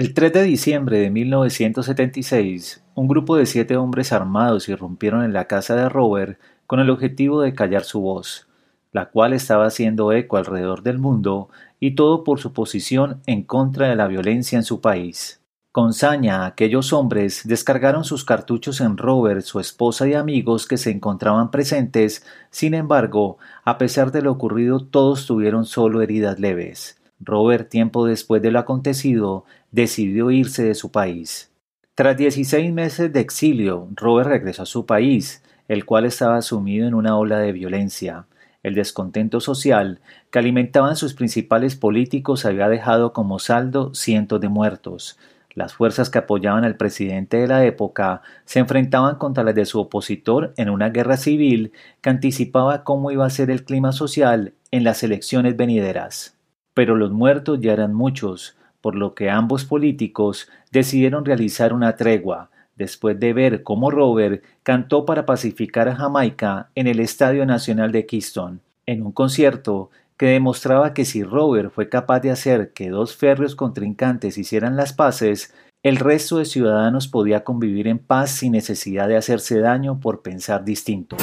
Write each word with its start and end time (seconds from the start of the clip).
El 0.00 0.14
3 0.14 0.32
de 0.32 0.42
diciembre 0.44 0.98
de 0.98 1.10
1976, 1.10 2.82
un 2.94 3.06
grupo 3.06 3.36
de 3.36 3.44
siete 3.44 3.76
hombres 3.76 4.14
armados 4.14 4.70
irrumpieron 4.70 5.24
en 5.24 5.34
la 5.34 5.44
casa 5.44 5.76
de 5.76 5.90
Robert 5.90 6.40
con 6.66 6.80
el 6.80 6.88
objetivo 6.88 7.42
de 7.42 7.52
callar 7.52 7.84
su 7.84 8.00
voz, 8.00 8.48
la 8.92 9.10
cual 9.10 9.34
estaba 9.34 9.66
haciendo 9.66 10.10
eco 10.12 10.38
alrededor 10.38 10.82
del 10.82 10.96
mundo 10.96 11.50
y 11.80 11.96
todo 11.96 12.24
por 12.24 12.40
su 12.40 12.54
posición 12.54 13.20
en 13.26 13.42
contra 13.42 13.90
de 13.90 13.96
la 13.96 14.06
violencia 14.06 14.56
en 14.56 14.64
su 14.64 14.80
país. 14.80 15.42
Con 15.70 15.92
saña, 15.92 16.46
aquellos 16.46 16.94
hombres 16.94 17.42
descargaron 17.44 18.04
sus 18.04 18.24
cartuchos 18.24 18.80
en 18.80 18.96
Robert, 18.96 19.42
su 19.42 19.60
esposa 19.60 20.08
y 20.08 20.14
amigos 20.14 20.66
que 20.66 20.78
se 20.78 20.92
encontraban 20.92 21.50
presentes, 21.50 22.24
sin 22.48 22.72
embargo, 22.72 23.36
a 23.66 23.76
pesar 23.76 24.12
de 24.12 24.22
lo 24.22 24.32
ocurrido, 24.32 24.80
todos 24.80 25.26
tuvieron 25.26 25.66
solo 25.66 26.00
heridas 26.00 26.40
leves. 26.40 26.99
Robert, 27.20 27.68
tiempo 27.68 28.06
después 28.06 28.40
de 28.42 28.50
lo 28.50 28.58
acontecido, 28.58 29.44
decidió 29.70 30.30
irse 30.30 30.64
de 30.64 30.74
su 30.74 30.90
país. 30.90 31.50
Tras 31.94 32.16
16 32.16 32.72
meses 32.72 33.12
de 33.12 33.20
exilio, 33.20 33.88
Robert 33.94 34.30
regresó 34.30 34.62
a 34.62 34.66
su 34.66 34.86
país, 34.86 35.42
el 35.68 35.84
cual 35.84 36.06
estaba 36.06 36.40
sumido 36.40 36.88
en 36.88 36.94
una 36.94 37.16
ola 37.18 37.38
de 37.38 37.52
violencia. 37.52 38.26
El 38.62 38.74
descontento 38.74 39.40
social 39.40 40.00
que 40.30 40.38
alimentaban 40.38 40.96
sus 40.96 41.14
principales 41.14 41.76
políticos 41.76 42.44
había 42.46 42.68
dejado 42.68 43.12
como 43.12 43.38
saldo 43.38 43.94
cientos 43.94 44.40
de 44.40 44.48
muertos. 44.48 45.18
Las 45.54 45.74
fuerzas 45.74 46.10
que 46.10 46.18
apoyaban 46.18 46.64
al 46.64 46.76
presidente 46.76 47.36
de 47.36 47.48
la 47.48 47.64
época 47.64 48.22
se 48.46 48.60
enfrentaban 48.60 49.16
contra 49.16 49.44
las 49.44 49.54
de 49.54 49.66
su 49.66 49.80
opositor 49.80 50.54
en 50.56 50.70
una 50.70 50.90
guerra 50.90 51.16
civil 51.16 51.72
que 52.00 52.10
anticipaba 52.10 52.82
cómo 52.84 53.10
iba 53.10 53.26
a 53.26 53.30
ser 53.30 53.50
el 53.50 53.64
clima 53.64 53.92
social 53.92 54.54
en 54.70 54.84
las 54.84 55.02
elecciones 55.02 55.56
venideras. 55.56 56.39
Pero 56.74 56.96
los 56.96 57.10
muertos 57.10 57.60
ya 57.60 57.72
eran 57.72 57.94
muchos, 57.94 58.56
por 58.80 58.94
lo 58.94 59.14
que 59.14 59.30
ambos 59.30 59.64
políticos 59.64 60.48
decidieron 60.70 61.24
realizar 61.24 61.72
una 61.72 61.96
tregua, 61.96 62.50
después 62.76 63.20
de 63.20 63.32
ver 63.32 63.62
cómo 63.62 63.90
Robert 63.90 64.42
cantó 64.62 65.04
para 65.04 65.26
pacificar 65.26 65.88
a 65.88 65.96
Jamaica 65.96 66.70
en 66.74 66.86
el 66.86 67.00
Estadio 67.00 67.44
Nacional 67.44 67.92
de 67.92 68.06
Kingston, 68.06 68.60
en 68.86 69.02
un 69.02 69.12
concierto 69.12 69.90
que 70.16 70.26
demostraba 70.26 70.92
que 70.92 71.04
si 71.04 71.22
Robert 71.22 71.72
fue 71.72 71.88
capaz 71.88 72.20
de 72.20 72.30
hacer 72.30 72.72
que 72.72 72.90
dos 72.90 73.16
férreos 73.16 73.56
contrincantes 73.56 74.36
hicieran 74.38 74.76
las 74.76 74.92
paces, 74.92 75.54
el 75.82 75.96
resto 75.96 76.36
de 76.36 76.44
ciudadanos 76.44 77.08
podía 77.08 77.42
convivir 77.42 77.88
en 77.88 77.98
paz 77.98 78.32
sin 78.32 78.52
necesidad 78.52 79.08
de 79.08 79.16
hacerse 79.16 79.60
daño 79.60 79.98
por 79.98 80.20
pensar 80.20 80.62
distinto. 80.62 81.16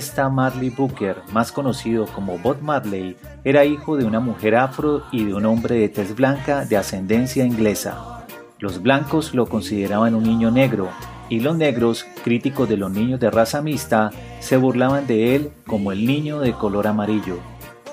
Nesta 0.00 0.30
Marley 0.30 0.70
Booker, 0.70 1.16
más 1.30 1.52
conocido 1.52 2.06
como 2.06 2.38
Bob 2.38 2.62
Marley, 2.62 3.18
era 3.44 3.66
hijo 3.66 3.98
de 3.98 4.06
una 4.06 4.18
mujer 4.18 4.56
afro 4.56 5.02
y 5.12 5.26
de 5.26 5.34
un 5.34 5.44
hombre 5.44 5.74
de 5.74 5.90
tez 5.90 6.16
blanca 6.16 6.64
de 6.64 6.78
ascendencia 6.78 7.44
inglesa. 7.44 8.24
Los 8.58 8.80
blancos 8.80 9.34
lo 9.34 9.44
consideraban 9.44 10.14
un 10.14 10.22
niño 10.22 10.50
negro 10.50 10.88
y 11.28 11.40
los 11.40 11.54
negros, 11.54 12.06
críticos 12.24 12.66
de 12.66 12.78
los 12.78 12.90
niños 12.90 13.20
de 13.20 13.30
raza 13.30 13.60
mixta, 13.60 14.10
se 14.38 14.56
burlaban 14.56 15.06
de 15.06 15.36
él 15.36 15.52
como 15.66 15.92
el 15.92 16.06
niño 16.06 16.40
de 16.40 16.54
color 16.54 16.86
amarillo. 16.86 17.36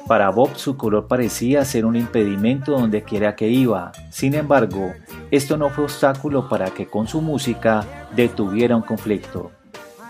Para 0.07 0.29
Bob 0.29 0.55
su 0.55 0.77
color 0.77 1.07
parecía 1.09 1.65
ser 1.65 1.85
un 1.85 1.97
impedimento 1.97 2.71
donde 2.71 3.03
quiera 3.03 3.35
que 3.35 3.49
iba. 3.49 3.91
Sin 4.11 4.33
embargo, 4.33 4.93
esto 5.29 5.57
no 5.57 5.69
fue 5.71 5.83
obstáculo 5.83 6.47
para 6.47 6.67
que 6.67 6.87
con 6.87 7.05
su 7.05 7.21
música 7.21 7.83
detuviera 8.15 8.77
un 8.77 8.83
conflicto 8.83 9.51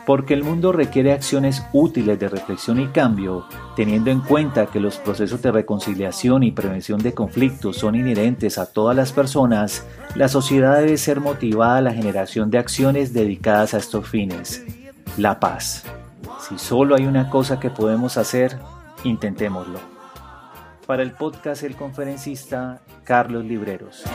porque 0.08 0.34
el 0.34 0.46
mundo 0.46 0.72
requiere 0.72 1.12
acciones 1.12 1.66
útiles 1.74 2.18
de 2.18 2.30
reflexión 2.30 2.80
y 2.80 2.88
cambio, 2.88 3.46
teniendo 3.76 4.10
en 4.10 4.22
cuenta 4.22 4.68
que 4.68 4.80
los 4.80 4.96
procesos 5.00 5.42
de 5.42 5.52
reconciliación 5.52 6.44
y 6.44 6.54
prevención 6.54 7.02
de 7.02 7.14
conflictos 7.14 7.76
son 7.76 7.94
inherentes 7.94 8.58
a 8.58 8.72
todas 8.72 8.96
las 8.96 9.12
personas, 9.12 9.86
la 10.16 10.30
sociedad 10.30 10.80
debe 10.80 10.98
ser 10.98 11.20
motivada 11.20 11.80
a 11.80 11.82
la 11.82 11.94
generación 11.94 12.50
de 12.50 12.58
acciones 12.58 13.12
dedicadas 13.12 13.74
a 13.74 13.80
estos 13.80 14.08
fines. 14.08 14.64
La 15.18 15.42
paz. 15.42 15.84
Si 16.40 16.58
solo 16.58 16.96
hay 16.96 17.06
una 17.06 17.30
cosa 17.30 17.60
que 17.60 17.70
podemos 17.70 18.16
hacer, 18.16 18.58
intentémoslo. 19.04 19.80
Para 20.86 21.04
el 21.04 21.12
podcast 21.12 21.64
El 21.64 21.76
Conferencista, 21.76 22.80
Carlos 23.04 23.44
Libreros. 23.44 24.06